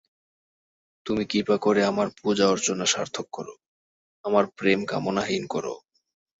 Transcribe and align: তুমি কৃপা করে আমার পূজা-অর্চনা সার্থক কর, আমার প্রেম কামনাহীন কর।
তুমি 1.05 1.23
কৃপা 1.25 1.55
করে 1.57 1.81
আমার 1.85 2.07
পূজা-অর্চনা 2.21 2.85
সার্থক 2.85 3.27
কর, 3.31 3.47
আমার 4.25 4.45
প্রেম 4.57 4.79
কামনাহীন 4.85 5.43
কর। 5.47 5.65